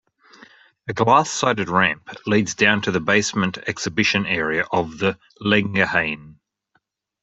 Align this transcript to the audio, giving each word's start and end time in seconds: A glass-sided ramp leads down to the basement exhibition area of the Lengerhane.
A 0.87 0.93
glass-sided 0.95 1.69
ramp 1.69 2.09
leads 2.25 2.55
down 2.55 2.81
to 2.81 2.91
the 2.91 2.99
basement 2.99 3.59
exhibition 3.67 4.25
area 4.25 4.65
of 4.71 4.97
the 4.97 5.19
Lengerhane. 5.41 6.37